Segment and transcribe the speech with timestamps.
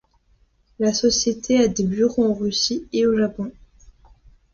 [0.79, 3.51] La société a des bureaux en Russie et au Japon.